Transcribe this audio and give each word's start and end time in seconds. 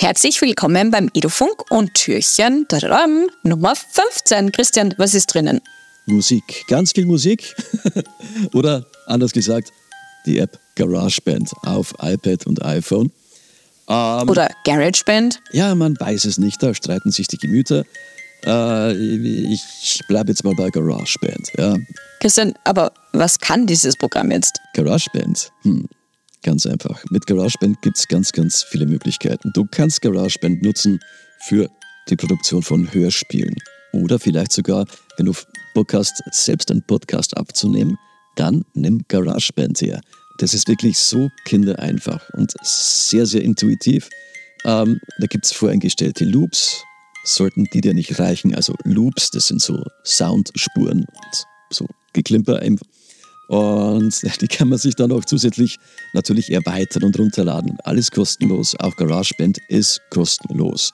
Herzlich 0.00 0.40
willkommen 0.40 0.92
beim 0.92 1.10
Edufunk 1.12 1.72
und 1.72 1.92
Türchen 1.94 2.68
tadam, 2.68 3.26
Nummer 3.42 3.74
15. 3.74 4.52
Christian, 4.52 4.94
was 4.96 5.12
ist 5.12 5.34
drinnen? 5.34 5.60
Musik, 6.06 6.64
ganz 6.68 6.92
viel 6.92 7.04
Musik. 7.04 7.56
Oder 8.54 8.86
anders 9.06 9.32
gesagt, 9.32 9.72
die 10.24 10.38
App 10.38 10.56
GarageBand 10.76 11.50
auf 11.64 11.94
iPad 12.00 12.46
und 12.46 12.64
iPhone. 12.64 13.10
Ähm, 13.88 14.28
Oder 14.28 14.48
GarageBand? 14.64 15.40
Ja, 15.50 15.74
man 15.74 15.98
weiß 15.98 16.26
es 16.26 16.38
nicht, 16.38 16.62
da 16.62 16.72
streiten 16.72 17.10
sich 17.10 17.26
die 17.26 17.38
Gemüter. 17.38 17.82
Äh, 18.46 18.92
ich 18.92 20.00
bleibe 20.06 20.30
jetzt 20.30 20.44
mal 20.44 20.54
bei 20.54 20.70
GarageBand. 20.70 21.50
Ja. 21.58 21.76
Christian, 22.20 22.54
aber 22.62 22.92
was 23.12 23.36
kann 23.40 23.66
dieses 23.66 23.96
Programm 23.96 24.30
jetzt? 24.30 24.60
GarageBand? 24.74 25.50
Hm, 25.62 25.88
ganz 26.42 26.66
einfach. 26.66 27.02
Mit 27.10 27.26
GarageBand 27.26 27.80
gibt 27.82 27.98
es 27.98 28.08
ganz, 28.08 28.32
ganz 28.32 28.62
viele 28.62 28.86
Möglichkeiten. 28.86 29.50
Du 29.54 29.66
kannst 29.70 30.02
GarageBand 30.02 30.62
nutzen 30.62 31.00
für 31.40 31.68
die 32.08 32.16
Produktion 32.16 32.62
von 32.62 32.92
Hörspielen. 32.92 33.54
Oder 33.92 34.18
vielleicht 34.18 34.52
sogar, 34.52 34.86
wenn 35.16 35.26
du 35.26 35.34
Bock 35.74 35.94
hast, 35.94 36.22
selbst 36.30 36.70
einen 36.70 36.82
Podcast 36.82 37.36
abzunehmen, 37.36 37.96
dann 38.36 38.64
nimm 38.74 39.02
GarageBand 39.08 39.80
her. 39.80 40.00
Das 40.38 40.54
ist 40.54 40.68
wirklich 40.68 40.98
so 40.98 41.30
kindereinfach 41.44 42.28
und 42.34 42.54
sehr, 42.62 43.26
sehr 43.26 43.42
intuitiv. 43.42 44.08
Ähm, 44.64 45.00
da 45.18 45.26
gibt 45.26 45.44
es 45.46 45.52
voreingestellte 45.52 46.24
Loops, 46.24 46.84
sollten 47.24 47.64
die 47.72 47.80
dir 47.80 47.94
nicht 47.94 48.18
reichen. 48.18 48.54
Also 48.54 48.74
Loops, 48.84 49.30
das 49.30 49.48
sind 49.48 49.60
so 49.60 49.84
Soundspuren 50.04 51.00
und 51.00 51.46
so 51.70 51.86
Geklimper. 52.12 52.62
Und 53.48 54.22
die 54.40 54.46
kann 54.46 54.68
man 54.68 54.78
sich 54.78 54.94
dann 54.94 55.10
auch 55.10 55.24
zusätzlich 55.24 55.78
natürlich 56.12 56.52
erweitern 56.52 57.04
und 57.04 57.18
runterladen. 57.18 57.78
Alles 57.82 58.10
kostenlos. 58.10 58.76
Auch 58.78 58.94
GarageBand 58.96 59.58
ist 59.68 60.00
kostenlos. 60.10 60.92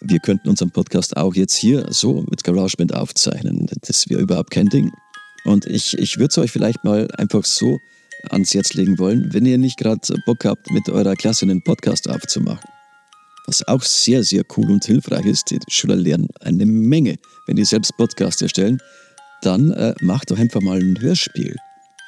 Wir 0.00 0.18
könnten 0.20 0.48
unseren 0.48 0.70
Podcast 0.70 1.16
auch 1.16 1.34
jetzt 1.34 1.56
hier 1.56 1.86
so 1.90 2.24
mit 2.28 2.44
GarageBand 2.44 2.94
aufzeichnen. 2.94 3.68
Das 3.86 4.08
wäre 4.08 4.20
überhaupt 4.20 4.50
kein 4.50 4.68
Ding. 4.68 4.92
Und 5.44 5.66
ich, 5.66 5.98
ich 5.98 6.18
würde 6.18 6.30
es 6.30 6.38
euch 6.38 6.50
vielleicht 6.50 6.84
mal 6.84 7.08
einfach 7.16 7.44
so 7.44 7.80
ans 8.30 8.54
Herz 8.54 8.74
legen 8.74 8.98
wollen, 8.98 9.32
wenn 9.32 9.46
ihr 9.46 9.58
nicht 9.58 9.78
gerade 9.78 10.00
Bock 10.26 10.44
habt, 10.44 10.70
mit 10.70 10.88
eurer 10.88 11.16
Klasse 11.16 11.44
einen 11.44 11.62
Podcast 11.62 12.08
aufzumachen. 12.08 12.68
Was 13.46 13.66
auch 13.66 13.82
sehr, 13.82 14.22
sehr 14.22 14.44
cool 14.56 14.70
und 14.70 14.84
hilfreich 14.84 15.26
ist, 15.26 15.50
die 15.50 15.58
Schüler 15.68 15.96
lernen 15.96 16.28
eine 16.40 16.64
Menge, 16.64 17.16
wenn 17.46 17.56
die 17.56 17.64
selbst 17.64 17.96
Podcasts 17.96 18.40
erstellen, 18.40 18.78
dann 19.42 19.72
äh, 19.72 19.94
macht 20.00 20.30
doch 20.30 20.38
einfach 20.38 20.60
mal 20.60 20.80
ein 20.80 21.00
Hörspiel. 21.00 21.56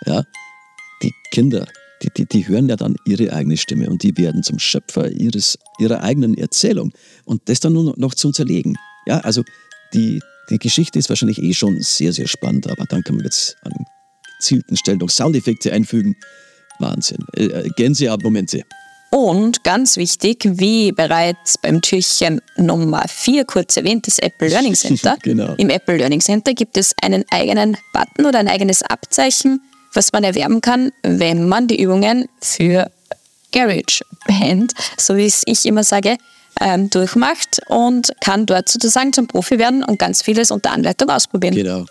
Ja? 0.07 0.25
Die 1.03 1.13
Kinder, 1.31 1.67
die, 2.03 2.09
die, 2.17 2.27
die 2.27 2.49
hören 2.49 2.69
ja 2.69 2.77
dann 2.77 2.97
ihre 3.05 3.33
eigene 3.33 3.57
Stimme 3.57 3.91
und 3.91 4.03
die 4.03 4.17
werden 4.17 4.43
zum 4.43 4.59
Schöpfer 4.59 5.11
ihres, 5.11 5.59
ihrer 5.79 6.03
eigenen 6.03 6.37
Erzählung 6.39 6.93
und 7.25 7.43
das 7.49 7.61
dann 7.61 7.73
nur 7.73 7.95
noch 7.97 8.15
zu 8.15 8.33
zerlegen. 8.33 8.77
Ja, 9.07 9.19
also 9.19 9.43
die, 9.93 10.21
die 10.51 10.59
Geschichte 10.59 10.99
ist 10.99 11.09
wahrscheinlich 11.09 11.43
eh 11.43 11.55
schon 11.55 11.81
sehr, 11.81 12.13
sehr 12.13 12.29
spannend, 12.29 12.69
aber 12.69 12.85
dann 12.87 13.03
kann 13.03 13.17
man 13.17 13.25
jetzt 13.25 13.57
an 13.63 13.73
gezielten 14.39 14.77
Stellen 14.77 14.99
noch 14.99 15.11
Soundeffekte 15.11 15.73
einfügen. 15.73 16.17
Wahnsinn. 16.79 17.19
Äh, 17.37 17.47
äh 17.47 17.71
Gänsehautmomente. 17.77 18.63
Und 19.15 19.63
ganz 19.63 19.97
wichtig, 19.97 20.45
wie 20.45 20.91
bereits 20.91 21.57
beim 21.57 21.81
Türchen 21.81 22.41
Nummer 22.57 23.05
4 23.07 23.45
kurz 23.45 23.77
erwähnt, 23.77 24.09
das 24.09 24.19
Apple 24.19 24.49
Learning 24.49 24.75
Center. 24.75 25.17
genau. 25.23 25.55
Im 25.57 25.71
Apple 25.71 25.99
Learning 25.99 26.21
Center 26.21 26.53
gibt 26.53 26.77
es 26.77 26.97
einen 27.01 27.25
eigenen 27.31 27.77
Button 27.93 28.27
oder 28.27 28.41
ein 28.41 28.49
eigenes 28.49 28.83
Abzeichen, 28.83 29.61
was 29.93 30.13
man 30.13 30.25
erwerben 30.25 30.61
kann, 30.61 30.91
wenn 31.05 31.49
man 31.49 31.69
die 31.69 31.81
Übungen 31.81 32.29
für 32.41 32.91
Garage 33.53 34.05
Band, 34.27 34.75
so 34.99 35.17
wie 35.17 35.27
es 35.27 35.45
ich 35.47 35.65
immer 35.65 35.85
sage, 35.85 36.17
ähm, 36.61 36.91
durchmacht 36.91 37.61
und 37.69 38.13
kann 38.21 38.47
dort 38.47 38.69
sozusagen 38.69 39.13
zum 39.13 39.29
Profi 39.29 39.61
werden 39.61 39.85
und 39.85 40.01
ganz 40.01 40.23
vieles 40.23 40.51
unter 40.51 40.73
Anleitung 40.73 41.09
ausprobieren. 41.09 41.55
Genau. 41.55 41.87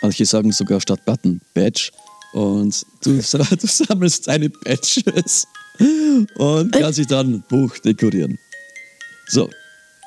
Manche 0.00 0.24
sagen 0.24 0.52
sogar 0.52 0.80
statt 0.80 1.04
Button 1.04 1.40
Badge 1.54 1.90
und 2.34 2.86
du, 3.02 3.14
du 3.20 3.66
sammelst 3.66 4.28
deine 4.28 4.48
Badges 4.48 5.44
und 6.34 6.72
kann 6.72 6.92
sich 6.92 7.06
dann 7.06 7.42
Buch 7.48 7.78
dekorieren. 7.78 8.38
So, 9.28 9.50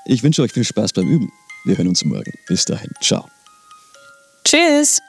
ich 0.05 0.23
wünsche 0.23 0.41
euch 0.41 0.51
viel 0.51 0.63
Spaß 0.63 0.93
beim 0.93 1.07
Üben. 1.07 1.31
Wir 1.65 1.77
hören 1.77 1.87
uns 1.87 2.03
morgen. 2.03 2.33
Bis 2.47 2.65
dahin. 2.65 2.89
Ciao. 3.01 3.29
Tschüss. 4.43 4.99